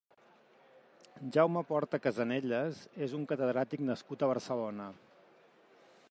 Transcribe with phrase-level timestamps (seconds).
[1.35, 4.89] Jaume Porta Casanellas és un catedràtic nascut a Barcelona.